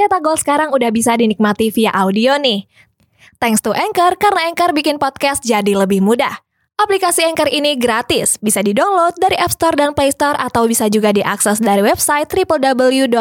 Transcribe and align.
Cetak 0.00 0.24
Gol 0.24 0.40
sekarang 0.40 0.72
udah 0.72 0.88
bisa 0.88 1.12
dinikmati 1.12 1.68
via 1.68 1.92
audio 1.92 2.40
nih. 2.40 2.64
Thanks 3.36 3.60
to 3.60 3.76
Anchor, 3.76 4.16
karena 4.16 4.48
Anchor 4.48 4.72
bikin 4.72 4.96
podcast 4.96 5.44
jadi 5.44 5.76
lebih 5.76 6.00
mudah. 6.00 6.40
Aplikasi 6.80 7.28
Anchor 7.28 7.52
ini 7.52 7.76
gratis, 7.76 8.40
bisa 8.40 8.64
di-download 8.64 9.20
dari 9.20 9.36
App 9.36 9.52
Store 9.52 9.76
dan 9.76 9.92
Play 9.92 10.08
Store 10.08 10.40
atau 10.40 10.64
bisa 10.64 10.88
juga 10.88 11.12
diakses 11.12 11.60
dari 11.60 11.84
website 11.84 12.32
www.anchor.fm. 12.32 13.14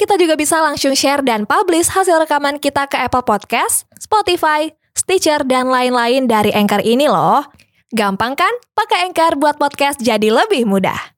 Kita 0.00 0.16
juga 0.16 0.32
bisa 0.40 0.64
langsung 0.64 0.96
share 0.96 1.20
dan 1.20 1.44
publish 1.44 1.92
hasil 1.92 2.24
rekaman 2.24 2.56
kita 2.56 2.88
ke 2.88 2.96
Apple 2.96 3.28
Podcast, 3.28 3.84
Spotify, 4.00 4.72
Stitcher, 4.96 5.44
dan 5.44 5.68
lain-lain 5.68 6.24
dari 6.24 6.56
Anchor 6.56 6.80
ini 6.80 7.04
loh. 7.04 7.44
Gampang 7.92 8.32
kan? 8.32 8.52
Pakai 8.72 9.12
Anchor 9.12 9.36
buat 9.36 9.60
podcast 9.60 10.00
jadi 10.00 10.32
lebih 10.32 10.64
mudah. 10.64 11.11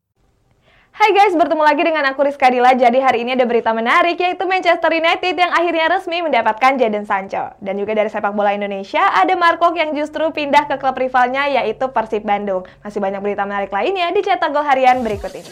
Hai 0.94 1.10
guys, 1.10 1.34
bertemu 1.34 1.58
lagi 1.66 1.82
dengan 1.82 2.06
aku 2.06 2.22
Rizka 2.22 2.46
Dila. 2.46 2.70
Jadi 2.70 3.02
hari 3.02 3.26
ini 3.26 3.34
ada 3.34 3.42
berita 3.42 3.74
menarik 3.74 4.14
yaitu 4.14 4.46
Manchester 4.46 4.94
United 4.94 5.34
yang 5.34 5.50
akhirnya 5.50 5.90
resmi 5.90 6.22
mendapatkan 6.22 6.78
Jadon 6.78 7.02
Sancho. 7.02 7.50
Dan 7.58 7.82
juga 7.82 7.98
dari 7.98 8.06
sepak 8.06 8.30
bola 8.30 8.54
Indonesia 8.54 9.02
ada 9.10 9.34
Marco 9.34 9.74
yang 9.74 9.90
justru 9.90 10.30
pindah 10.30 10.70
ke 10.70 10.78
klub 10.78 10.94
rivalnya 10.94 11.50
yaitu 11.50 11.90
Persib 11.90 12.22
Bandung. 12.22 12.62
Masih 12.86 13.02
banyak 13.02 13.18
berita 13.26 13.42
menarik 13.42 13.74
lainnya 13.74 14.06
di 14.14 14.22
Cetak 14.22 14.54
Gol 14.54 14.62
Harian 14.62 15.02
berikut 15.02 15.34
ini. 15.34 15.50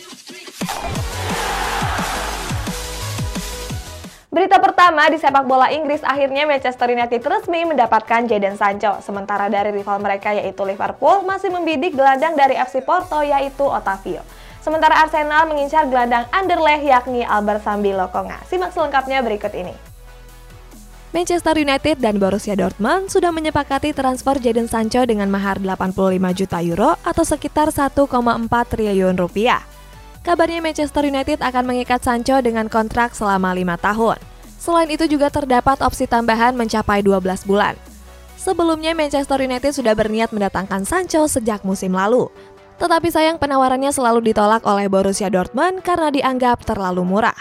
Berita 4.31 4.63
pertama 4.63 5.11
di 5.11 5.19
sepak 5.19 5.43
bola 5.43 5.75
Inggris 5.75 6.07
akhirnya 6.07 6.47
Manchester 6.47 6.87
United 6.87 7.19
resmi 7.19 7.67
mendapatkan 7.67 8.31
Jadon 8.31 8.55
Sancho. 8.55 9.03
Sementara 9.03 9.51
dari 9.51 9.75
rival 9.75 9.99
mereka 9.99 10.39
yaitu 10.39 10.63
Liverpool 10.63 11.27
masih 11.27 11.51
membidik 11.51 11.99
gelandang 11.99 12.39
dari 12.39 12.55
FC 12.55 12.79
Porto 12.87 13.27
yaitu 13.27 13.67
Otavio. 13.67 14.23
Sementara 14.63 15.03
Arsenal 15.03 15.51
mengincar 15.51 15.91
gelandang 15.91 16.31
Anderlecht 16.31 16.87
yakni 16.87 17.27
Albert 17.27 17.67
Sambi 17.67 17.91
Lokonga. 17.91 18.47
Simak 18.47 18.71
selengkapnya 18.71 19.19
berikut 19.19 19.51
ini. 19.59 19.75
Manchester 21.13 21.59
United 21.59 22.01
dan 22.01 22.17
Borussia 22.17 22.57
Dortmund 22.57 23.11
sudah 23.13 23.35
menyepakati 23.35 23.93
transfer 23.93 24.39
Jadon 24.41 24.71
Sancho 24.71 25.05
dengan 25.05 25.29
mahar 25.29 25.61
85 25.61 25.93
juta 26.33 26.59
euro 26.65 26.97
atau 27.05 27.21
sekitar 27.27 27.69
1,4 27.69 28.09
triliun 28.49 29.19
rupiah. 29.19 29.61
Kabarnya 30.23 30.63
Manchester 30.63 31.11
United 31.11 31.43
akan 31.43 31.65
mengikat 31.67 32.01
Sancho 32.01 32.39
dengan 32.41 32.71
kontrak 32.71 33.13
selama 33.13 33.53
lima 33.53 33.75
tahun. 33.77 34.17
Selain 34.63 34.87
itu 34.89 35.11
juga 35.11 35.27
terdapat 35.27 35.83
opsi 35.83 36.07
tambahan 36.07 36.55
mencapai 36.55 37.03
12 37.03 37.51
bulan. 37.51 37.75
Sebelumnya 38.39 38.95
Manchester 38.95 39.43
United 39.43 39.75
sudah 39.75 39.95
berniat 39.99 40.31
mendatangkan 40.31 40.87
Sancho 40.87 41.27
sejak 41.27 41.67
musim 41.67 41.93
lalu, 41.95 42.31
tetapi 42.81 43.09
sayang 43.13 43.37
penawarannya 43.37 43.91
selalu 43.91 44.33
ditolak 44.33 44.65
oleh 44.65 44.87
Borussia 44.87 45.29
Dortmund 45.29 45.85
karena 45.85 46.09
dianggap 46.13 46.65
terlalu 46.65 47.03
murah. 47.05 47.37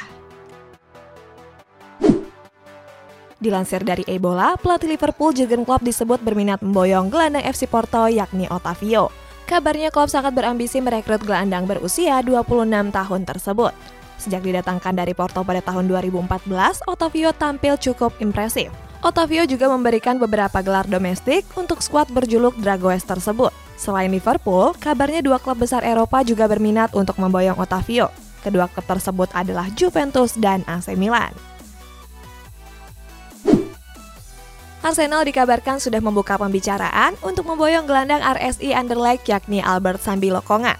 Dilansir 3.42 3.82
dari 3.82 4.06
Ebola, 4.06 4.54
pelatih 4.54 4.86
Liverpool 4.86 5.34
Jurgen 5.34 5.66
Klopp 5.66 5.82
disebut 5.82 6.22
berminat 6.22 6.62
memboyong 6.62 7.10
gelandang 7.10 7.42
FC 7.42 7.66
Porto 7.66 8.06
yakni 8.06 8.46
Otavio. 8.46 9.10
Kabarnya 9.50 9.90
Klopp 9.90 10.14
sangat 10.14 10.38
berambisi 10.38 10.78
merekrut 10.78 11.26
gelandang 11.26 11.66
berusia 11.66 12.22
26 12.22 12.70
tahun 12.94 13.22
tersebut. 13.26 13.74
Sejak 14.22 14.46
didatangkan 14.46 14.94
dari 14.94 15.18
Porto 15.18 15.42
pada 15.42 15.58
tahun 15.66 15.90
2014, 15.90 16.86
Otavio 16.86 17.34
tampil 17.34 17.82
cukup 17.82 18.14
impresif. 18.22 18.70
Otavio 19.02 19.50
juga 19.50 19.66
memberikan 19.74 20.22
beberapa 20.22 20.62
gelar 20.62 20.86
domestik 20.86 21.42
untuk 21.58 21.82
skuad 21.82 22.14
berjuluk 22.14 22.54
Dragoes 22.62 23.02
tersebut. 23.02 23.50
Selain 23.82 24.14
Liverpool, 24.14 24.78
kabarnya 24.78 25.26
dua 25.26 25.42
klub 25.42 25.58
besar 25.58 25.82
Eropa 25.82 26.22
juga 26.22 26.46
berminat 26.46 26.94
untuk 26.94 27.18
memboyong 27.18 27.58
Otavio. 27.58 28.14
Kedua 28.46 28.70
klub 28.70 28.86
tersebut 28.86 29.34
adalah 29.34 29.74
Juventus 29.74 30.38
dan 30.38 30.62
AC 30.70 30.94
Milan. 30.94 31.34
Arsenal 34.86 35.26
dikabarkan 35.26 35.82
sudah 35.82 35.98
membuka 35.98 36.38
pembicaraan 36.38 37.18
untuk 37.26 37.50
memboyong 37.50 37.90
gelandang 37.90 38.22
RSI 38.22 38.74
Anderlecht 38.78 39.26
yakni 39.26 39.66
Albert 39.66 40.06
Sambi 40.06 40.30
Lokonga. 40.30 40.78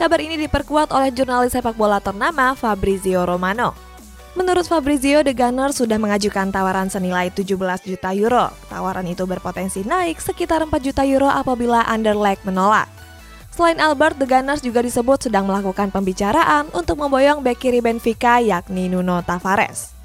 Kabar 0.00 0.20
ini 0.20 0.40
diperkuat 0.40 0.88
oleh 0.88 1.12
jurnalis 1.12 1.52
sepak 1.52 1.76
bola 1.76 2.00
ternama 2.00 2.56
Fabrizio 2.56 3.28
Romano. 3.28 3.87
Menurut 4.36 4.68
Fabrizio, 4.68 5.24
The 5.24 5.32
Gunners 5.32 5.80
sudah 5.80 5.96
mengajukan 5.96 6.52
tawaran 6.52 6.92
senilai 6.92 7.32
17 7.32 7.56
juta 7.88 8.10
euro. 8.12 8.52
Tawaran 8.68 9.08
itu 9.08 9.24
berpotensi 9.24 9.86
naik 9.86 10.20
sekitar 10.20 10.66
4 10.68 10.72
juta 10.84 11.06
euro 11.08 11.32
apabila 11.32 11.86
Anderlecht 11.88 12.44
menolak. 12.44 12.90
Selain 13.54 13.80
Albert, 13.80 14.20
The 14.20 14.28
Gunners 14.28 14.62
juga 14.62 14.84
disebut 14.84 15.26
sedang 15.26 15.48
melakukan 15.48 15.90
pembicaraan 15.90 16.68
untuk 16.76 17.00
memboyong 17.00 17.40
bek 17.40 17.58
kiri 17.58 17.80
Benfica 17.80 18.38
yakni 18.38 18.86
Nuno 18.86 19.24
Tavares. 19.24 19.98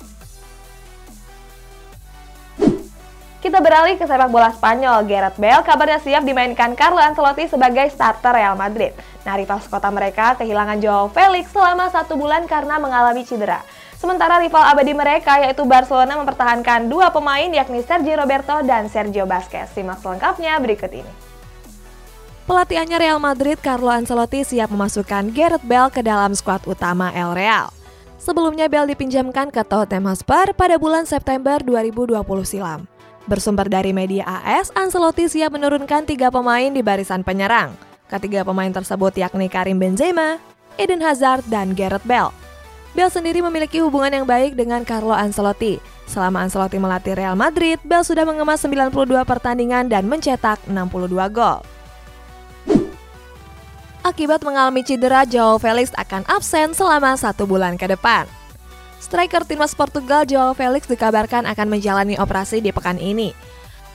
Kita 3.44 3.60
beralih 3.60 4.00
ke 4.00 4.08
sepak 4.08 4.32
bola 4.32 4.56
Spanyol. 4.56 5.04
Gareth 5.04 5.36
Bale 5.36 5.68
kabarnya 5.68 6.00
siap 6.00 6.24
dimainkan 6.24 6.80
Carlo 6.80 6.96
Ancelotti 6.96 7.52
sebagai 7.52 7.92
starter 7.92 8.32
Real 8.32 8.56
Madrid. 8.56 8.96
Nah, 9.28 9.36
rival 9.36 9.60
sekota 9.60 9.92
mereka 9.92 10.40
kehilangan 10.40 10.80
Joao 10.80 11.12
Felix 11.12 11.52
selama 11.52 11.92
satu 11.92 12.16
bulan 12.16 12.48
karena 12.48 12.80
mengalami 12.80 13.28
cedera. 13.28 13.60
Sementara 14.03 14.36
rival 14.44 14.68
abadi 14.68 14.91
mereka 14.91 15.40
yaitu 15.40 15.64
Barcelona 15.64 16.19
mempertahankan 16.19 16.91
dua 16.91 17.08
pemain 17.16 17.47
yakni 17.47 17.80
Sergio 17.88 18.19
Roberto 18.19 18.52
dan 18.68 18.91
Sergio 18.91 19.24
Busquets. 19.24 19.72
Simak 19.72 20.03
selengkapnya 20.03 20.59
berikut 20.59 20.91
ini. 20.91 21.08
Pelatihannya 22.44 23.00
Real 23.00 23.24
Madrid, 23.24 23.56
Carlo 23.63 23.88
Ancelotti 23.88 24.44
siap 24.44 24.75
memasukkan 24.75 25.31
Gareth 25.31 25.63
Bale 25.63 25.88
ke 25.88 26.03
dalam 26.03 26.36
skuad 26.36 26.68
utama 26.68 27.16
El 27.16 27.31
Real. 27.31 27.72
Sebelumnya 28.19 28.68
Bale 28.68 28.92
dipinjamkan 28.92 29.47
ke 29.56 29.63
Tottenham 29.63 30.12
Hotspur 30.12 30.52
pada 30.52 30.75
bulan 30.75 31.08
September 31.08 31.63
2020 31.63 32.19
silam. 32.44 32.84
Bersumber 33.24 33.72
dari 33.72 33.96
media 33.96 34.28
AS, 34.28 34.75
Ancelotti 34.75 35.31
siap 35.31 35.56
menurunkan 35.56 36.03
tiga 36.03 36.28
pemain 36.28 36.68
di 36.68 36.84
barisan 36.84 37.24
penyerang. 37.24 37.72
Ketiga 38.12 38.44
pemain 38.44 38.68
tersebut 38.68 39.16
yakni 39.16 39.47
Karim 39.47 39.80
Benzema, 39.80 40.44
Eden 40.75 41.00
Hazard, 41.00 41.47
dan 41.47 41.72
Gareth 41.72 42.03
Bale. 42.03 42.43
Bale 42.94 43.09
sendiri 43.09 43.42
memiliki 43.42 43.81
hubungan 43.81 44.22
yang 44.22 44.26
baik 44.30 44.54
dengan 44.54 44.86
Carlo 44.86 45.18
Ancelotti. 45.18 45.81
Selama 46.06 46.46
Ancelotti 46.46 46.78
melatih 46.78 47.18
Real 47.18 47.34
Madrid, 47.34 47.81
Bale 47.81 48.06
sudah 48.06 48.22
mengemas 48.22 48.62
92 48.62 48.94
pertandingan 49.26 49.90
dan 49.90 50.06
mencetak 50.06 50.62
62 50.70 51.09
gol. 51.34 51.66
Akibat 54.04 54.46
mengalami 54.46 54.84
cedera, 54.86 55.24
Joao 55.24 55.58
Felix 55.58 55.90
akan 55.96 56.28
absen 56.30 56.76
selama 56.76 57.16
satu 57.18 57.50
bulan 57.50 57.80
ke 57.80 57.88
depan. 57.90 58.30
Striker 59.00 59.48
timnas 59.48 59.74
Portugal 59.74 60.28
Joao 60.28 60.52
Felix 60.54 60.86
dikabarkan 60.86 61.48
akan 61.50 61.68
menjalani 61.72 62.20
operasi 62.20 62.60
di 62.60 62.75
pekan 62.75 63.00
ini. 63.00 63.31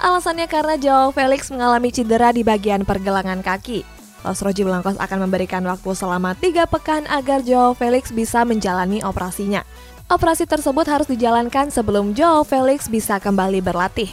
Alasannya 0.00 0.48
karena 0.48 0.80
Joao 0.80 1.12
Felix 1.12 1.52
mengalami 1.52 1.92
cedera 1.92 2.32
di 2.32 2.40
bagian 2.40 2.88
pergelangan 2.88 3.44
kaki. 3.44 3.97
Los 4.26 4.42
Roji 4.42 4.66
Blancos 4.66 4.98
akan 4.98 5.28
memberikan 5.28 5.62
waktu 5.62 5.94
selama 5.94 6.34
tiga 6.34 6.66
pekan 6.66 7.06
agar 7.06 7.46
Joao 7.46 7.74
Felix 7.74 8.10
bisa 8.10 8.42
menjalani 8.42 8.98
operasinya. 9.06 9.62
Operasi 10.08 10.48
tersebut 10.48 10.88
harus 10.88 11.06
dijalankan 11.06 11.68
sebelum 11.68 12.16
Joao 12.16 12.42
Felix 12.42 12.88
bisa 12.88 13.20
kembali 13.20 13.60
berlatih. 13.60 14.08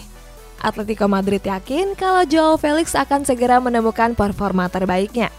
Atletico 0.59 1.07
Madrid 1.07 1.41
yakin 1.41 1.95
kalau 1.95 2.27
Joao 2.27 2.59
Felix 2.59 2.93
akan 2.93 3.23
segera 3.23 3.57
menemukan 3.63 4.13
performa 4.13 4.67
terbaiknya. 4.67 5.31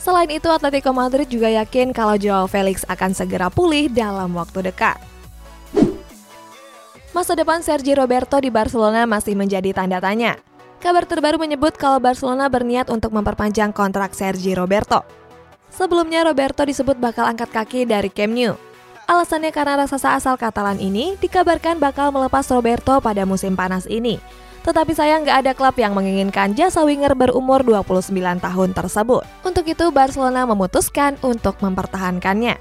Selain 0.00 0.32
itu, 0.32 0.48
Atletico 0.48 0.96
Madrid 0.96 1.28
juga 1.28 1.52
yakin 1.52 1.92
kalau 1.92 2.16
Joao 2.16 2.48
Felix 2.48 2.88
akan 2.88 3.12
segera 3.12 3.52
pulih 3.52 3.92
dalam 3.92 4.32
waktu 4.32 4.72
dekat. 4.72 4.96
Masa 7.12 7.36
depan 7.36 7.60
Sergio 7.60 7.98
Roberto 7.98 8.40
di 8.40 8.48
Barcelona 8.48 9.04
masih 9.04 9.36
menjadi 9.36 9.76
tanda 9.76 10.00
tanya. 10.00 10.40
Kabar 10.80 11.04
terbaru 11.04 11.36
menyebut 11.36 11.76
kalau 11.76 12.00
Barcelona 12.00 12.48
berniat 12.48 12.88
untuk 12.88 13.12
memperpanjang 13.12 13.68
kontrak 13.76 14.16
Sergi 14.16 14.56
Roberto. 14.56 15.04
Sebelumnya 15.68 16.24
Roberto 16.24 16.64
disebut 16.64 16.96
bakal 16.96 17.28
angkat 17.28 17.52
kaki 17.52 17.84
dari 17.84 18.08
Camp 18.08 18.32
Nou. 18.32 18.56
Alasannya 19.04 19.52
karena 19.52 19.76
raksasa 19.76 20.16
asal 20.16 20.40
Katalan 20.40 20.80
ini 20.80 21.20
dikabarkan 21.20 21.76
bakal 21.76 22.16
melepas 22.16 22.48
Roberto 22.48 22.96
pada 23.04 23.28
musim 23.28 23.60
panas 23.60 23.84
ini. 23.92 24.16
Tetapi 24.64 24.96
sayang 24.96 25.28
nggak 25.28 25.38
ada 25.44 25.52
klub 25.52 25.76
yang 25.76 25.92
menginginkan 25.92 26.56
jasa 26.56 26.80
winger 26.80 27.12
berumur 27.12 27.60
29 27.60 28.16
tahun 28.40 28.70
tersebut. 28.72 29.24
Untuk 29.44 29.68
itu 29.68 29.84
Barcelona 29.92 30.48
memutuskan 30.48 31.20
untuk 31.20 31.60
mempertahankannya. 31.60 32.56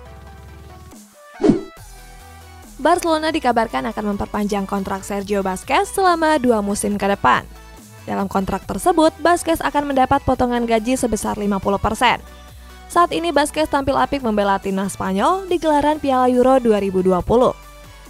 Barcelona 2.80 3.31
dikabarkan 3.31 3.92
akan 3.95 4.15
memperpanjang 4.15 4.68
kontrak 4.68 5.07
Sergio 5.07 5.39
Busquets 5.39 5.95
selama 5.95 6.36
dua 6.36 6.60
musim 6.60 7.00
ke 7.00 7.07
depan. 7.07 7.48
Dalam 8.09 8.25
kontrak 8.25 8.65
tersebut, 8.65 9.13
Baskes 9.21 9.61
akan 9.61 9.94
mendapat 9.94 10.25
potongan 10.25 10.65
gaji 10.65 10.97
sebesar 10.97 11.38
50%. 11.38 12.17
Saat 12.89 13.13
ini 13.13 13.29
Baskes 13.29 13.69
tampil 13.69 13.94
apik 13.94 14.25
membela 14.25 14.57
timnas 14.57 14.97
Spanyol 14.97 15.45
di 15.45 15.61
gelaran 15.61 16.01
Piala 16.01 16.25
Euro 16.25 16.57
2020. 16.57 17.21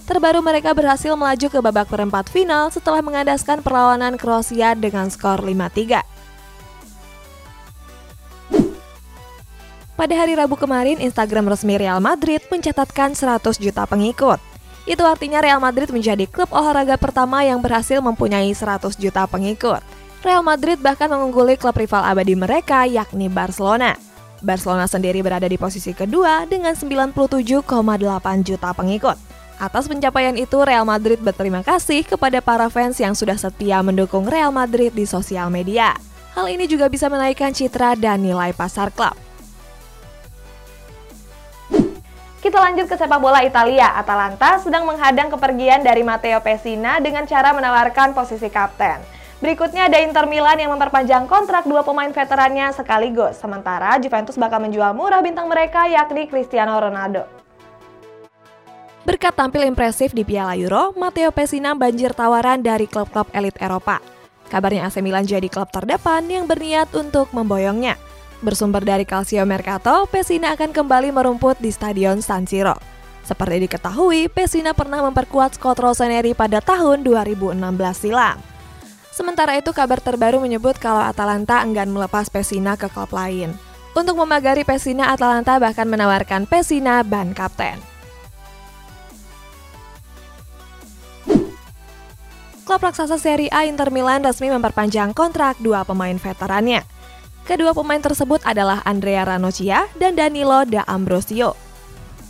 Terbaru 0.07 0.39
mereka 0.39 0.71
berhasil 0.71 1.11
melaju 1.19 1.47
ke 1.51 1.59
babak 1.59 1.91
perempat 1.91 2.31
final 2.31 2.71
setelah 2.71 3.03
mengandaskan 3.03 3.59
perlawanan 3.59 4.15
Kroasia 4.15 4.71
dengan 4.71 5.11
skor 5.11 5.43
5-3. 5.43 6.01
Pada 9.99 10.15
hari 10.15 10.31
Rabu 10.31 10.55
kemarin, 10.55 11.03
Instagram 11.03 11.51
resmi 11.51 11.75
Real 11.75 11.99
Madrid 11.99 12.39
mencatatkan 12.47 13.19
100 13.19 13.59
juta 13.59 13.83
pengikut. 13.83 14.39
Itu 14.89 15.05
artinya 15.05 15.37
Real 15.37 15.61
Madrid 15.61 15.93
menjadi 15.93 16.25
klub 16.25 16.49
olahraga 16.49 16.97
pertama 16.97 17.45
yang 17.45 17.61
berhasil 17.61 18.01
mempunyai 18.01 18.49
100 18.49 18.97
juta 18.97 19.29
pengikut. 19.29 19.85
Real 20.25 20.41
Madrid 20.41 20.81
bahkan 20.81 21.05
mengungguli 21.13 21.61
klub 21.61 21.77
rival 21.77 22.01
abadi 22.01 22.33
mereka 22.33 22.89
yakni 22.89 23.29
Barcelona. 23.29 23.93
Barcelona 24.41 24.89
sendiri 24.89 25.21
berada 25.21 25.45
di 25.45 25.61
posisi 25.61 25.93
kedua 25.93 26.49
dengan 26.49 26.73
97,8 26.73 27.61
juta 28.41 28.73
pengikut. 28.73 29.17
Atas 29.61 29.85
pencapaian 29.85 30.33
itu, 30.39 30.57
Real 30.63 30.87
Madrid 30.89 31.21
berterima 31.21 31.61
kasih 31.61 32.07
kepada 32.07 32.41
para 32.41 32.65
fans 32.71 32.97
yang 32.97 33.13
sudah 33.13 33.37
setia 33.37 33.85
mendukung 33.85 34.25
Real 34.25 34.49
Madrid 34.49 34.89
di 34.95 35.05
sosial 35.05 35.53
media. 35.53 35.93
Hal 36.33 36.49
ini 36.49 36.65
juga 36.65 36.89
bisa 36.89 37.11
menaikkan 37.11 37.53
citra 37.53 37.93
dan 37.93 38.25
nilai 38.25 38.57
pasar 38.57 38.89
klub. 38.89 39.28
Kita 42.39 42.55
lanjut 42.55 42.87
ke 42.87 42.95
sepak 42.95 43.19
bola 43.19 43.43
Italia. 43.43 43.91
Atalanta 43.99 44.63
sedang 44.63 44.87
menghadang 44.87 45.27
kepergian 45.27 45.83
dari 45.83 46.07
Matteo 46.07 46.39
Pessina 46.39 46.95
dengan 47.03 47.27
cara 47.27 47.51
menawarkan 47.51 48.15
posisi 48.15 48.47
kapten. 48.47 49.03
Berikutnya 49.43 49.91
ada 49.91 49.99
Inter 49.99 50.23
Milan 50.23 50.55
yang 50.55 50.71
memperpanjang 50.71 51.27
kontrak 51.27 51.67
dua 51.67 51.83
pemain 51.83 52.07
veterannya 52.07 52.71
sekaligus. 52.71 53.35
Sementara 53.43 53.99
Juventus 53.99 54.39
bakal 54.39 54.63
menjual 54.63 54.95
murah 54.95 55.19
bintang 55.19 55.51
mereka 55.51 55.91
yakni 55.91 56.31
Cristiano 56.31 56.79
Ronaldo. 56.79 57.27
Berkat 59.03 59.35
tampil 59.35 59.67
impresif 59.67 60.15
di 60.15 60.23
Piala 60.23 60.55
Euro, 60.55 60.95
Matteo 60.95 61.35
Pessina 61.35 61.75
banjir 61.75 62.15
tawaran 62.15 62.63
dari 62.63 62.87
klub-klub 62.87 63.27
elit 63.35 63.59
Eropa. 63.59 63.99
Kabarnya 64.47 64.87
AC 64.87 65.03
Milan 65.03 65.27
jadi 65.27 65.51
klub 65.51 65.67
terdepan 65.75 66.23
yang 66.31 66.47
berniat 66.47 66.87
untuk 66.95 67.35
memboyongnya. 67.35 67.99
Bersumber 68.39 68.79
dari 68.87 69.03
Calcio 69.03 69.43
Mercato, 69.43 70.07
Pessina 70.07 70.55
akan 70.55 70.71
kembali 70.71 71.11
merumput 71.11 71.59
di 71.59 71.75
Stadion 71.75 72.23
San 72.23 72.47
Siro. 72.47 72.79
Seperti 73.27 73.67
diketahui, 73.67 74.31
Pessina 74.31 74.71
pernah 74.71 75.03
memperkuat 75.03 75.59
Scott 75.59 75.83
Rossoneri 75.83 76.31
pada 76.31 76.63
tahun 76.63 77.03
2016 77.03 77.59
silam. 77.99 78.39
Sementara 79.11 79.59
itu, 79.59 79.75
kabar 79.75 79.99
terbaru 79.99 80.39
menyebut 80.39 80.79
kalau 80.79 81.03
Atalanta 81.03 81.59
enggan 81.59 81.91
melepas 81.91 82.31
Pessina 82.31 82.79
ke 82.79 82.87
klub 82.87 83.11
lain. 83.11 83.51
Untuk 83.91 84.15
memagari 84.15 84.63
Pessina, 84.63 85.11
Atalanta 85.11 85.59
bahkan 85.59 85.91
menawarkan 85.91 86.47
Pessina 86.47 87.03
ban 87.03 87.35
kapten. 87.35 87.89
klub 92.69 92.85
raksasa 92.85 93.17
Serie 93.17 93.49
A 93.49 93.65
Inter 93.65 93.89
Milan 93.89 94.21
resmi 94.21 94.45
memperpanjang 94.53 95.17
kontrak 95.17 95.57
dua 95.57 95.81
pemain 95.81 96.13
veterannya. 96.13 96.85
Kedua 97.49 97.73
pemain 97.73 97.97
tersebut 97.97 98.45
adalah 98.45 98.85
Andrea 98.85 99.25
Ranocchia 99.25 99.89
dan 99.97 100.13
Danilo 100.13 100.69
Da 100.69 100.85
Ambrosio. 100.85 101.57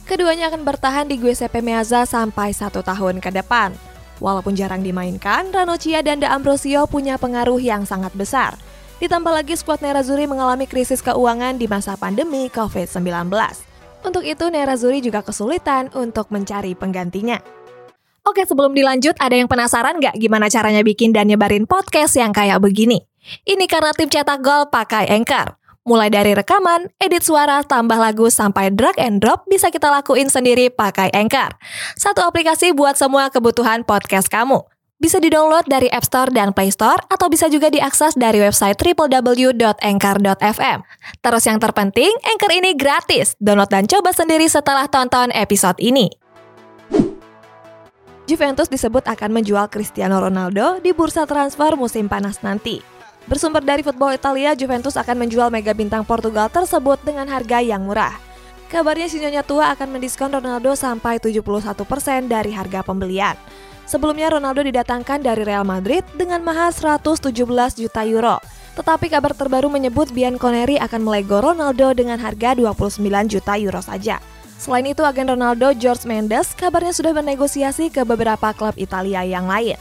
Keduanya 0.07 0.48
akan 0.48 0.63
bertahan 0.63 1.12
di 1.12 1.19
Giuseppe 1.19 1.60
Meazza 1.60 2.07
sampai 2.07 2.56
satu 2.56 2.80
tahun 2.80 3.19
ke 3.19 3.27
depan. 3.36 3.75
Walaupun 4.24 4.56
jarang 4.56 4.80
dimainkan, 4.80 5.51
Ranocchia 5.51 6.00
dan 6.07 6.24
Da 6.24 6.31
Ambrosio 6.31 6.88
punya 6.88 7.19
pengaruh 7.19 7.60
yang 7.60 7.83
sangat 7.83 8.16
besar. 8.16 8.56
Ditambah 9.04 9.44
lagi 9.44 9.60
skuad 9.60 9.83
Nerazzurri 9.83 10.24
mengalami 10.24 10.63
krisis 10.63 11.04
keuangan 11.04 11.60
di 11.60 11.68
masa 11.68 12.00
pandemi 12.00 12.48
COVID-19. 12.48 13.27
Untuk 14.07 14.24
itu, 14.24 14.48
Nerazzurri 14.48 15.04
juga 15.04 15.19
kesulitan 15.19 15.92
untuk 16.00 16.31
mencari 16.31 16.80
penggantinya. 16.80 17.44
Oke, 18.24 18.48
sebelum 18.48 18.72
dilanjut, 18.72 19.19
ada 19.19 19.36
yang 19.36 19.51
penasaran 19.51 20.00
nggak 20.00 20.15
gimana 20.15 20.48
caranya 20.48 20.80
bikin 20.80 21.12
dan 21.12 21.27
nyebarin 21.27 21.68
podcast 21.68 22.15
yang 22.15 22.31
kayak 22.31 22.63
begini? 22.63 23.04
Ini 23.46 23.66
karena 23.70 23.94
tim 23.94 24.10
cetak 24.10 24.42
gol 24.42 24.70
pakai 24.70 25.10
Anchor. 25.10 25.58
Mulai 25.88 26.14
dari 26.14 26.38
rekaman, 26.38 26.92
edit 27.02 27.26
suara, 27.26 27.66
tambah 27.66 27.98
lagu, 27.98 28.30
sampai 28.30 28.70
drag 28.70 28.94
and 29.02 29.24
drop 29.24 29.48
bisa 29.50 29.74
kita 29.74 29.90
lakuin 29.90 30.30
sendiri 30.30 30.70
pakai 30.70 31.10
Anchor. 31.16 31.58
Satu 31.98 32.22
aplikasi 32.22 32.78
buat 32.78 32.94
semua 32.94 33.34
kebutuhan 33.34 33.88
podcast 33.88 34.30
kamu. 34.30 34.62
Bisa 35.00 35.16
di-download 35.16 35.64
dari 35.72 35.88
App 35.90 36.04
Store 36.04 36.28
dan 36.28 36.52
Play 36.52 36.76
Store 36.76 37.00
atau 37.08 37.31
bisa 37.31 37.48
juga 37.48 37.72
diakses 37.72 38.20
dari 38.20 38.44
website 38.44 38.76
www.anchor.fm. 38.76 40.80
Terus 41.24 41.44
yang 41.48 41.60
terpenting, 41.64 42.12
Anchor 42.28 42.52
ini 42.52 42.75
gratis. 42.75 43.40
Download 43.40 43.72
dan 43.72 43.88
coba 43.88 44.12
sendiri 44.12 44.52
setelah 44.52 44.92
tonton 44.92 45.32
episode 45.32 45.80
ini. 45.80 46.12
Juventus 48.28 48.70
disebut 48.70 49.08
akan 49.08 49.42
menjual 49.42 49.72
Cristiano 49.74 50.22
Ronaldo 50.22 50.78
di 50.84 50.94
bursa 50.94 51.25
transfer 51.25 51.74
musim 51.80 52.06
panas 52.06 52.46
nanti. 52.46 52.99
Bersumber 53.30 53.62
dari 53.62 53.86
Football 53.86 54.18
Italia, 54.18 54.58
Juventus 54.58 54.98
akan 54.98 55.22
menjual 55.22 55.54
mega 55.54 55.70
bintang 55.78 56.02
Portugal 56.02 56.50
tersebut 56.50 56.98
dengan 57.06 57.30
harga 57.30 57.62
yang 57.62 57.86
murah. 57.86 58.18
Kabarnya 58.74 59.06
Sinyonya 59.06 59.46
tua 59.46 59.70
akan 59.78 59.94
mendiskon 59.94 60.34
Ronaldo 60.34 60.74
sampai 60.74 61.22
71% 61.22 61.78
dari 62.26 62.50
harga 62.50 62.81
pembelian. 62.81 63.38
Sebelumnya 63.86 64.34
Ronaldo 64.34 64.66
didatangkan 64.66 65.22
dari 65.22 65.46
Real 65.46 65.62
Madrid 65.62 66.02
dengan 66.18 66.42
mahal 66.42 66.74
117 66.74 67.30
juta 67.78 68.02
euro. 68.02 68.42
Tetapi 68.74 69.14
kabar 69.14 69.38
terbaru 69.38 69.70
menyebut 69.70 70.10
Bianconeri 70.10 70.82
akan 70.82 71.06
melego 71.06 71.38
Ronaldo 71.54 71.94
dengan 71.94 72.18
harga 72.18 72.58
29 72.58 72.98
juta 73.30 73.54
euro 73.62 73.82
saja. 73.86 74.18
Selain 74.58 74.90
itu, 74.90 75.06
agen 75.06 75.30
Ronaldo 75.30 75.70
George 75.78 76.10
Mendes 76.10 76.58
kabarnya 76.58 76.98
sudah 76.98 77.14
bernegosiasi 77.14 77.94
ke 77.94 78.02
beberapa 78.02 78.50
klub 78.58 78.74
Italia 78.74 79.22
yang 79.22 79.46
lain. 79.46 79.78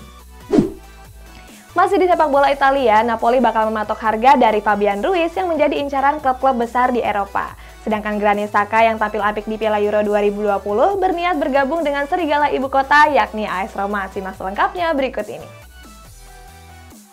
Masih 1.79 1.95
di 1.95 2.11
sepak 2.11 2.27
bola 2.27 2.51
Italia, 2.51 3.07
Napoli 3.07 3.39
bakal 3.39 3.71
mematok 3.71 4.03
harga 4.03 4.35
dari 4.35 4.59
Fabian 4.59 4.99
Ruiz 4.99 5.31
yang 5.39 5.47
menjadi 5.47 5.79
incaran 5.79 6.19
klub-klub 6.19 6.59
besar 6.59 6.91
di 6.91 6.99
Eropa. 6.99 7.55
Sedangkan 7.87 8.19
Granit 8.19 8.51
Xhaka 8.51 8.83
yang 8.83 8.99
tampil 8.99 9.23
apik 9.23 9.47
di 9.47 9.55
Piala 9.55 9.79
Euro 9.79 10.03
2020 10.03 10.59
berniat 10.99 11.39
bergabung 11.39 11.87
dengan 11.87 12.03
serigala 12.11 12.51
ibu 12.51 12.67
kota 12.67 13.07
yakni 13.15 13.47
AS 13.47 13.79
Roma. 13.79 14.11
Simak 14.11 14.35
selengkapnya 14.35 14.91
berikut 14.91 15.23
ini. 15.31 15.47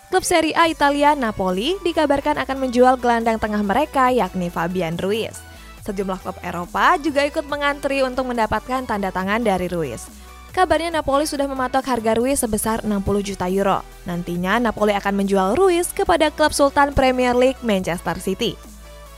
Klub 0.09 0.25
Serie 0.25 0.57
A 0.57 0.65
Italia 0.65 1.13
Napoli 1.13 1.77
dikabarkan 1.85 2.41
akan 2.41 2.57
menjual 2.65 2.97
gelandang 2.97 3.37
tengah 3.37 3.61
mereka 3.61 4.09
yakni 4.09 4.49
Fabian 4.49 4.97
Ruiz. 4.97 5.37
Sejumlah 5.85 6.17
klub 6.25 6.41
Eropa 6.41 6.97
juga 6.97 7.21
ikut 7.21 7.45
mengantri 7.45 8.01
untuk 8.01 8.25
mendapatkan 8.33 8.89
tanda 8.89 9.13
tangan 9.13 9.45
dari 9.45 9.69
Ruiz. 9.69 10.24
Kabarnya 10.55 10.87
Napoli 10.87 11.27
sudah 11.27 11.51
mematok 11.51 11.83
harga 11.83 12.15
Ruiz 12.15 12.39
sebesar 12.39 12.79
60 12.79 13.03
juta 13.27 13.43
euro. 13.51 13.83
Nantinya 14.07 14.55
Napoli 14.55 14.95
akan 14.95 15.19
menjual 15.19 15.51
Ruiz 15.59 15.91
kepada 15.91 16.31
klub 16.31 16.55
Sultan 16.55 16.95
Premier 16.95 17.35
League 17.35 17.59
Manchester 17.59 18.15
City. 18.23 18.55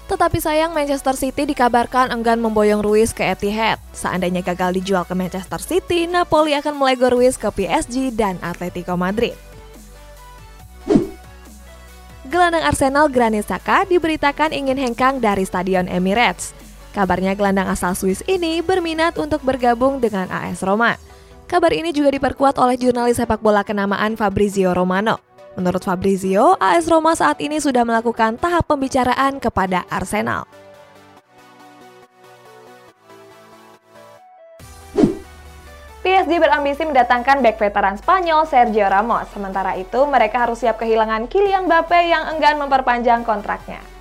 Tetapi 0.10 0.42
sayang 0.42 0.74
Manchester 0.74 1.14
City 1.14 1.46
dikabarkan 1.46 2.10
enggan 2.10 2.42
memboyong 2.42 2.82
Ruiz 2.82 3.14
ke 3.14 3.22
Etihad. 3.22 3.78
Seandainya 3.94 4.42
gagal 4.42 4.82
dijual 4.82 5.06
ke 5.06 5.14
Manchester 5.14 5.62
City, 5.62 6.10
Napoli 6.10 6.58
akan 6.58 6.74
melego 6.74 7.14
Ruiz 7.14 7.38
ke 7.38 7.54
PSG 7.54 8.18
dan 8.18 8.42
Atletico 8.42 8.98
Madrid. 8.98 9.38
Gelandang 12.34 12.66
Arsenal 12.66 13.14
Granit 13.14 13.46
Xhaka 13.46 13.86
diberitakan 13.86 14.58
ingin 14.58 14.82
hengkang 14.82 15.22
dari 15.22 15.46
Stadion 15.46 15.86
Emirates. 15.86 16.58
Kabarnya 16.98 17.38
gelandang 17.38 17.70
asal 17.70 17.94
Swiss 17.94 18.26
ini 18.26 18.66
berminat 18.66 19.22
untuk 19.22 19.46
bergabung 19.46 20.02
dengan 20.02 20.26
AS 20.34 20.66
Roma. 20.66 20.98
Kabar 21.48 21.72
ini 21.72 21.96
juga 21.96 22.12
diperkuat 22.12 22.60
oleh 22.60 22.76
jurnalis 22.76 23.24
sepak 23.24 23.40
bola 23.40 23.64
kenamaan 23.64 24.20
Fabrizio 24.20 24.76
Romano. 24.76 25.16
Menurut 25.56 25.80
Fabrizio, 25.80 26.60
AS 26.60 26.92
Roma 26.92 27.16
saat 27.16 27.40
ini 27.40 27.64
sudah 27.64 27.88
melakukan 27.88 28.36
tahap 28.36 28.68
pembicaraan 28.68 29.40
kepada 29.40 29.88
Arsenal. 29.88 30.44
PSG 36.04 36.36
berambisi 36.36 36.84
mendatangkan 36.84 37.40
back 37.40 37.56
veteran 37.56 37.96
Spanyol 37.96 38.44
Sergio 38.44 38.92
Ramos. 38.92 39.32
Sementara 39.32 39.80
itu, 39.80 40.04
mereka 40.04 40.44
harus 40.44 40.60
siap 40.60 40.76
kehilangan 40.84 41.32
Kylian 41.32 41.72
Mbappe 41.72 42.12
yang 42.12 42.28
enggan 42.28 42.60
memperpanjang 42.60 43.24
kontraknya. 43.24 43.97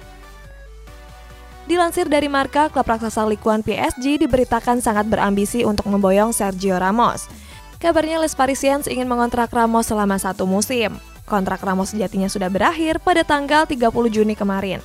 Dilansir 1.67 2.07
dari 2.07 2.31
Marka, 2.31 2.71
klub 2.71 2.87
raksasa 2.87 3.27
Likuan 3.27 3.59
PSG 3.59 4.23
diberitakan 4.23 4.79
sangat 4.79 5.11
berambisi 5.11 5.67
untuk 5.67 5.91
memboyong 5.91 6.31
Sergio 6.31 6.79
Ramos. 6.79 7.27
Kabarnya 7.83 8.23
Les 8.23 8.39
Parisiens 8.39 8.87
ingin 8.87 9.11
mengontrak 9.11 9.51
Ramos 9.51 9.91
selama 9.91 10.15
satu 10.15 10.47
musim. 10.47 10.95
Kontrak 11.27 11.59
Ramos 11.67 11.91
sejatinya 11.91 12.31
sudah 12.31 12.47
berakhir 12.47 13.03
pada 13.03 13.27
tanggal 13.27 13.67
30 13.67 13.83
Juni 14.15 14.39
kemarin. 14.39 14.79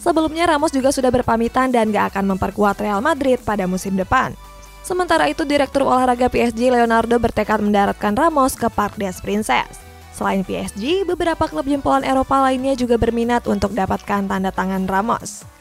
Sebelumnya 0.00 0.48
Ramos 0.48 0.72
juga 0.72 0.88
sudah 0.88 1.12
berpamitan 1.12 1.68
dan 1.68 1.92
gak 1.92 2.16
akan 2.16 2.32
memperkuat 2.32 2.80
Real 2.80 3.04
Madrid 3.04 3.36
pada 3.44 3.68
musim 3.68 3.92
depan. 3.92 4.32
Sementara 4.80 5.28
itu, 5.28 5.44
Direktur 5.44 5.84
Olahraga 5.84 6.32
PSG 6.32 6.72
Leonardo 6.72 7.20
bertekad 7.20 7.60
mendaratkan 7.60 8.16
Ramos 8.16 8.56
ke 8.56 8.72
Park 8.72 8.96
des 8.96 9.20
Princes. 9.20 9.68
Selain 10.16 10.40
PSG, 10.40 11.04
beberapa 11.04 11.44
klub 11.44 11.68
jempolan 11.68 12.08
Eropa 12.08 12.40
lainnya 12.40 12.72
juga 12.72 12.96
berminat 12.96 13.44
untuk 13.44 13.76
dapatkan 13.76 14.24
tanda 14.24 14.48
tangan 14.48 14.88
Ramos. 14.88 15.55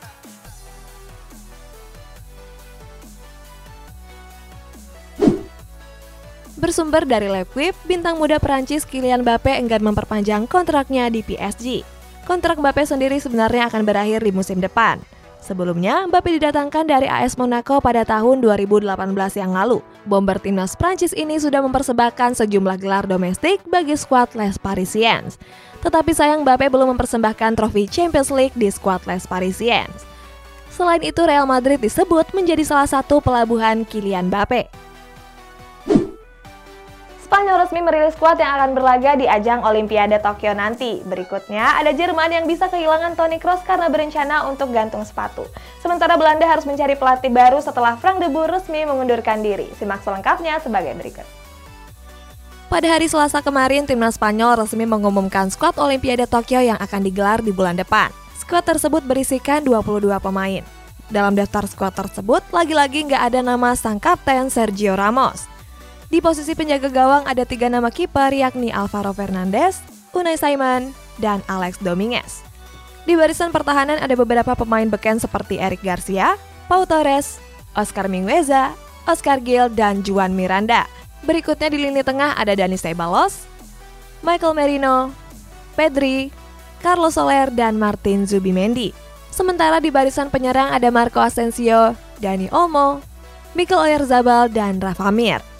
Bersumber 6.55 7.03
dari 7.03 7.27
Lepwip, 7.27 7.75
bintang 7.83 8.15
muda 8.15 8.39
Perancis 8.39 8.87
Kylian 8.87 9.27
Mbappe 9.27 9.51
enggan 9.51 9.83
memperpanjang 9.83 10.47
kontraknya 10.47 11.11
di 11.11 11.19
PSG. 11.19 11.83
Kontrak 12.23 12.55
Mbappe 12.63 12.87
sendiri 12.87 13.19
sebenarnya 13.19 13.67
akan 13.67 13.83
berakhir 13.83 14.23
di 14.23 14.31
musim 14.31 14.63
depan. 14.63 15.03
Sebelumnya, 15.43 16.07
Mbappe 16.07 16.39
didatangkan 16.39 16.87
dari 16.87 17.11
AS 17.11 17.35
Monaco 17.35 17.83
pada 17.83 18.07
tahun 18.07 18.39
2018 18.39 18.87
yang 19.35 19.51
lalu. 19.51 19.83
Bomber 20.07 20.39
timnas 20.39 20.79
Prancis 20.79 21.11
ini 21.11 21.35
sudah 21.37 21.59
mempersembahkan 21.59 22.39
sejumlah 22.39 22.79
gelar 22.79 23.03
domestik 23.03 23.59
bagi 23.67 23.99
skuad 23.99 24.31
Les 24.39 24.55
Parisiens. 24.55 25.35
Tetapi 25.83 26.15
sayang 26.15 26.47
Mbappe 26.47 26.71
belum 26.71 26.95
mempersembahkan 26.95 27.59
trofi 27.59 27.83
Champions 27.85 28.31
League 28.31 28.55
di 28.55 28.71
skuad 28.71 29.03
Les 29.05 29.27
Parisiens. 29.27 30.07
Selain 30.71 31.03
itu, 31.03 31.19
Real 31.19 31.45
Madrid 31.45 31.83
disebut 31.83 32.31
menjadi 32.31 32.63
salah 32.63 32.87
satu 32.87 33.19
pelabuhan 33.19 33.83
Kylian 33.83 34.31
Mbappe. 34.31 34.85
Spanyol 37.25 37.57
resmi 37.57 37.81
merilis 37.81 38.13
skuad 38.13 38.37
yang 38.37 38.53
akan 38.61 38.77
berlaga 38.77 39.17
di 39.17 39.25
ajang 39.25 39.65
Olimpiade 39.65 40.21
Tokyo 40.21 40.53
nanti. 40.53 41.01
Berikutnya, 41.09 41.73
ada 41.73 41.89
Jerman 41.89 42.29
yang 42.29 42.45
bisa 42.45 42.69
kehilangan 42.69 43.17
Toni 43.17 43.41
Kroos 43.41 43.65
karena 43.65 43.89
berencana 43.89 44.45
untuk 44.45 44.69
gantung 44.69 45.01
sepatu. 45.01 45.41
Sementara 45.81 46.21
Belanda 46.21 46.45
harus 46.45 46.69
mencari 46.69 46.93
pelatih 46.93 47.33
baru 47.33 47.57
setelah 47.65 47.97
Frank 47.97 48.21
de 48.21 48.29
Boer 48.29 48.53
resmi 48.53 48.85
mengundurkan 48.85 49.41
diri. 49.41 49.65
Simak 49.73 50.05
selengkapnya 50.05 50.61
sebagai 50.61 50.93
berikut. 50.93 51.25
Pada 52.69 52.93
hari 52.93 53.09
Selasa 53.09 53.41
kemarin, 53.41 53.89
timnas 53.89 54.21
Spanyol 54.21 54.61
resmi 54.61 54.85
mengumumkan 54.85 55.49
skuad 55.49 55.81
Olimpiade 55.81 56.29
Tokyo 56.29 56.61
yang 56.61 56.77
akan 56.77 57.01
digelar 57.01 57.41
di 57.41 57.49
bulan 57.49 57.73
depan. 57.73 58.13
Skuad 58.37 58.69
tersebut 58.69 59.01
berisikan 59.01 59.65
22 59.65 60.13
pemain. 60.21 60.61
Dalam 61.09 61.33
daftar 61.33 61.65
skuad 61.65 61.97
tersebut, 61.97 62.45
lagi-lagi 62.53 63.09
nggak 63.09 63.33
ada 63.33 63.41
nama 63.41 63.73
sang 63.73 63.97
kapten 63.97 64.53
Sergio 64.53 64.93
Ramos. 64.93 65.54
Di 66.05 66.21
posisi 66.21 66.53
penjaga 66.53 66.93
gawang 66.93 67.25
ada 67.25 67.41
tiga 67.49 67.65
nama 67.65 67.89
kiper 67.89 68.29
yakni 68.29 68.69
Alvaro 68.69 69.09
Fernandez, 69.09 69.81
Unai 70.13 70.37
Simon, 70.37 70.93
dan 71.17 71.41
Alex 71.49 71.81
Dominguez. 71.81 72.45
Di 73.09 73.17
barisan 73.17 73.49
pertahanan 73.49 73.97
ada 73.97 74.13
beberapa 74.13 74.53
pemain 74.53 74.85
beken 74.85 75.17
seperti 75.17 75.57
Eric 75.57 75.81
Garcia, 75.81 76.37
Pau 76.69 76.85
Torres, 76.85 77.41
Oscar 77.73 78.05
Mingueza, 78.05 78.73
Oscar 79.09 79.41
Gil, 79.41 79.69
dan 79.73 80.05
Juan 80.05 80.33
Miranda. 80.33 80.85
Berikutnya 81.25 81.73
di 81.73 81.81
lini 81.81 82.01
tengah 82.05 82.37
ada 82.37 82.53
Dani 82.53 82.77
Ceballos, 82.77 83.49
Michael 84.21 84.57
Merino, 84.57 85.09
Pedri, 85.73 86.29
Carlos 86.85 87.17
Soler, 87.17 87.49
dan 87.49 87.81
Martin 87.81 88.29
Zubimendi. 88.29 88.93
Sementara 89.33 89.81
di 89.81 89.89
barisan 89.89 90.29
penyerang 90.29 90.69
ada 90.69 90.89
Marco 90.93 91.17
Asensio, 91.17 91.97
Dani 92.21 92.49
Olmo, 92.53 93.01
Mikel 93.57 93.81
Oyarzabal, 93.81 94.53
dan 94.53 94.77
Rafa 94.77 95.09
Mir. 95.09 95.54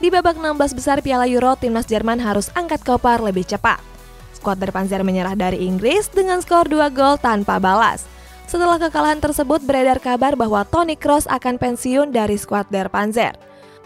Di 0.00 0.08
babak 0.08 0.40
16 0.40 0.72
besar 0.72 1.04
Piala 1.04 1.28
Euro, 1.28 1.52
timnas 1.60 1.84
Jerman 1.84 2.16
harus 2.24 2.48
angkat 2.56 2.80
koper 2.80 3.20
lebih 3.20 3.44
cepat. 3.44 3.84
Skuad 4.32 4.56
Berpanzer 4.56 5.04
menyerah 5.04 5.36
dari 5.36 5.60
Inggris 5.60 6.08
dengan 6.08 6.40
skor 6.40 6.72
2 6.72 6.88
gol 6.88 7.20
tanpa 7.20 7.60
balas. 7.60 8.08
Setelah 8.48 8.80
kekalahan 8.80 9.20
tersebut 9.20 9.60
beredar 9.60 10.00
kabar 10.00 10.40
bahwa 10.40 10.64
Toni 10.64 10.96
Kroos 10.96 11.28
akan 11.28 11.60
pensiun 11.60 12.16
dari 12.16 12.40
skuad 12.40 12.72
Der 12.72 12.88
Panzer. 12.88 13.36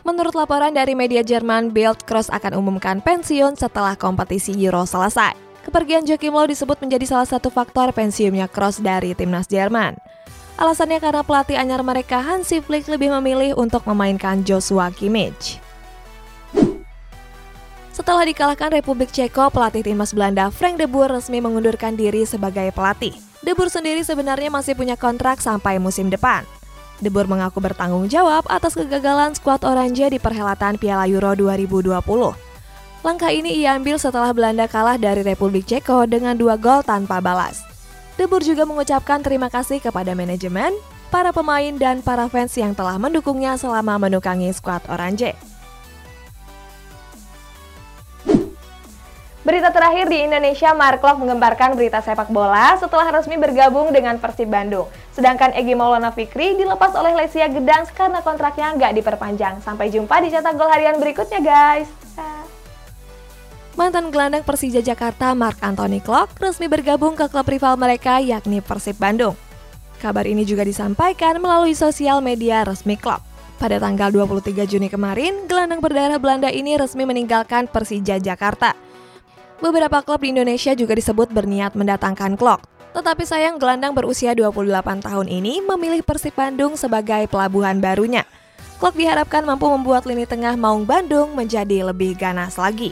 Menurut 0.07 0.39
laporan 0.39 0.71
dari 0.71 0.95
media 0.95 1.27
Jerman, 1.27 1.75
Bild 1.75 2.07
Kroos 2.07 2.31
akan 2.31 2.63
umumkan 2.63 3.03
pensiun 3.03 3.59
setelah 3.59 3.99
kompetisi 3.99 4.55
Euro 4.63 4.87
selesai. 4.87 5.35
Kepergian 5.67 6.07
Joachim 6.07 6.31
Low 6.31 6.47
disebut 6.47 6.79
menjadi 6.79 7.11
salah 7.11 7.27
satu 7.27 7.51
faktor 7.51 7.91
pensiunnya 7.91 8.47
Kroos 8.47 8.79
dari 8.79 9.19
timnas 9.19 9.51
Jerman. 9.51 9.99
Alasannya 10.63 11.03
karena 11.03 11.27
pelatih 11.27 11.59
anyar 11.59 11.83
mereka 11.83 12.23
Hansi 12.23 12.63
Flick 12.63 12.87
lebih 12.87 13.11
memilih 13.19 13.59
untuk 13.59 13.83
memainkan 13.91 14.47
Joshua 14.47 14.95
Kimmich. 14.95 15.64
Setelah 17.95 18.27
dikalahkan 18.27 18.75
Republik 18.75 19.15
Ceko, 19.15 19.55
pelatih 19.55 19.87
timnas 19.87 20.11
Belanda 20.11 20.51
Frank 20.51 20.83
de 20.83 20.91
Boer 20.91 21.15
resmi 21.15 21.39
mengundurkan 21.39 21.95
diri 21.95 22.27
sebagai 22.27 22.75
pelatih. 22.75 23.15
De 23.39 23.55
Boer 23.55 23.71
sendiri 23.71 24.03
sebenarnya 24.03 24.51
masih 24.51 24.75
punya 24.75 24.99
kontrak 24.99 25.39
sampai 25.39 25.79
musim 25.79 26.11
depan. 26.11 26.43
De 26.99 27.07
Boer 27.07 27.31
mengaku 27.31 27.63
bertanggung 27.63 28.11
jawab 28.11 28.51
atas 28.51 28.75
kegagalan 28.75 29.39
skuad 29.39 29.63
Oranje 29.63 30.11
di 30.11 30.19
perhelatan 30.19 30.75
Piala 30.75 31.07
Euro 31.07 31.39
2020. 31.39 31.95
Langkah 33.07 33.31
ini 33.31 33.63
ia 33.63 33.79
ambil 33.79 33.95
setelah 34.03 34.35
Belanda 34.35 34.67
kalah 34.67 34.99
dari 34.99 35.23
Republik 35.23 35.63
Ceko 35.63 36.11
dengan 36.11 36.35
dua 36.35 36.59
gol 36.59 36.83
tanpa 36.83 37.23
balas. 37.23 37.63
De 38.19 38.27
Boer 38.27 38.43
juga 38.43 38.67
mengucapkan 38.67 39.23
terima 39.23 39.47
kasih 39.47 39.79
kepada 39.79 40.19
manajemen, 40.19 40.75
para 41.15 41.31
pemain, 41.31 41.79
dan 41.79 42.03
para 42.03 42.27
fans 42.27 42.59
yang 42.59 42.75
telah 42.75 42.99
mendukungnya 42.99 43.55
selama 43.55 44.03
menukangi 44.03 44.51
skuad 44.51 44.83
Oranje. 44.91 45.54
Berita 49.45 49.69
terakhir 49.69 50.09
di 50.09 50.25
Indonesia, 50.25 50.73
Mark 50.73 51.05
Love 51.05 51.21
mengembarkan 51.21 51.77
berita 51.77 52.01
sepak 52.01 52.33
bola 52.33 52.81
setelah 52.81 53.13
resmi 53.13 53.37
bergabung 53.37 53.93
dengan 53.93 54.17
Persib 54.17 54.49
Bandung. 54.49 54.89
Sedangkan 55.13 55.53
Egi 55.53 55.77
Maulana 55.77 56.17
Fikri 56.17 56.57
dilepas 56.57 56.97
oleh 56.97 57.13
Lesia 57.13 57.53
Gedang 57.53 57.85
karena 57.93 58.25
kontraknya 58.25 58.73
nggak 58.73 58.97
diperpanjang. 58.97 59.61
Sampai 59.61 59.93
jumpa 59.93 60.25
di 60.25 60.33
cetak 60.33 60.57
gol 60.57 60.73
harian 60.73 60.97
berikutnya, 60.97 61.45
guys. 61.45 61.93
Mantan 63.77 64.09
gelandang 64.09 64.49
Persija 64.49 64.81
Jakarta 64.81 65.37
Mark 65.37 65.61
Anthony 65.61 66.01
Klok 66.01 66.41
resmi 66.41 66.65
bergabung 66.65 67.13
ke 67.13 67.29
klub 67.29 67.45
rival 67.45 67.77
mereka 67.77 68.25
yakni 68.25 68.65
Persib 68.65 68.97
Bandung. 68.97 69.37
Kabar 70.01 70.25
ini 70.25 70.49
juga 70.49 70.65
disampaikan 70.65 71.37
melalui 71.37 71.77
sosial 71.77 72.25
media 72.25 72.65
resmi 72.65 72.97
klub. 72.97 73.21
Pada 73.61 73.77
tanggal 73.77 74.09
23 74.09 74.65
Juni 74.65 74.89
kemarin, 74.89 75.45
gelandang 75.45 75.85
berdarah 75.85 76.17
Belanda 76.17 76.49
ini 76.49 76.81
resmi 76.81 77.05
meninggalkan 77.05 77.69
Persija 77.69 78.17
Jakarta 78.17 78.94
Beberapa 79.63 80.03
klub 80.03 80.19
di 80.19 80.35
Indonesia 80.35 80.75
juga 80.75 80.99
disebut 80.99 81.31
berniat 81.31 81.79
mendatangkan 81.79 82.35
Klok. 82.35 82.67
Tetapi 82.95 83.23
sayang 83.27 83.59
gelandang 83.59 83.95
berusia 83.95 84.35
28 84.35 85.03
tahun 85.03 85.27
ini 85.31 85.63
memilih 85.63 86.03
Persib 86.03 86.35
Bandung 86.35 86.75
sebagai 86.75 87.27
pelabuhan 87.31 87.79
barunya. 87.79 88.27
Klok 88.83 88.99
diharapkan 88.99 89.47
mampu 89.47 89.71
membuat 89.71 90.07
lini 90.11 90.27
tengah 90.27 90.59
Maung 90.59 90.83
Bandung 90.83 91.39
menjadi 91.39 91.87
lebih 91.87 92.19
ganas 92.19 92.59
lagi. 92.59 92.91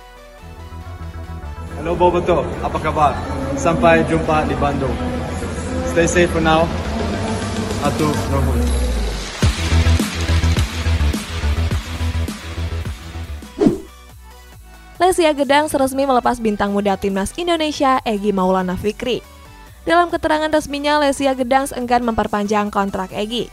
Halo 1.79 1.99
Boboto, 1.99 2.47
apa 2.63 2.79
kabar? 2.79 3.13
Sampai 3.59 4.07
jumpa 4.07 4.47
di 4.47 4.55
Bandung. 4.55 4.95
Stay 5.91 6.07
safe 6.07 6.31
for 6.31 6.43
now. 6.43 6.63
Atur 7.83 8.15
nuhun. 8.31 8.92
Lesia 15.03 15.35
Gedang 15.35 15.67
seresmi 15.67 16.07
melepas 16.07 16.39
bintang 16.39 16.71
muda 16.71 16.95
timnas 16.95 17.35
Indonesia 17.35 17.99
Egi 18.07 18.31
Maulana 18.31 18.79
Fikri. 18.79 19.19
Dalam 19.83 20.15
keterangan 20.15 20.47
resminya, 20.47 21.03
Lesia 21.03 21.35
Gedang 21.35 21.67
enggan 21.75 22.07
memperpanjang 22.07 22.71
kontrak 22.71 23.11
Egi. 23.11 23.51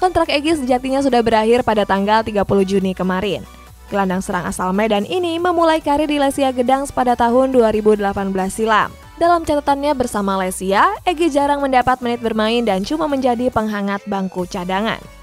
Kontrak 0.00 0.32
Egi 0.32 0.56
sejatinya 0.56 1.04
sudah 1.04 1.20
berakhir 1.20 1.60
pada 1.60 1.84
tanggal 1.84 2.24
30 2.24 2.40
Juni 2.64 2.96
kemarin. 2.96 3.44
Gelandang 3.92 4.24
serang 4.24 4.48
asal 4.48 4.72
Medan 4.72 5.04
ini 5.04 5.36
memulai 5.36 5.84
karir 5.84 6.08
di 6.08 6.16
Lesia 6.16 6.56
Gedang 6.56 6.88
pada 6.88 7.12
tahun 7.12 7.52
2018 7.52 8.08
silam. 8.48 8.88
Dalam 9.20 9.44
catatannya 9.44 9.92
bersama 9.92 10.40
Lesia, 10.40 10.88
Egi 11.04 11.28
jarang 11.28 11.60
mendapat 11.60 12.00
menit 12.00 12.24
bermain 12.24 12.64
dan 12.64 12.80
cuma 12.80 13.04
menjadi 13.04 13.52
penghangat 13.52 14.00
bangku 14.08 14.48
cadangan. 14.48 15.17